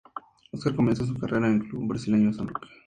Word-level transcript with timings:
Oscar 0.51 0.73
comenzó 0.75 1.05
su 1.05 1.13
carrera 1.15 1.47
en 1.47 1.61
el 1.61 1.67
club 1.69 1.89
brasileño 1.89 2.33
San 2.33 2.47
Roque. 2.47 2.69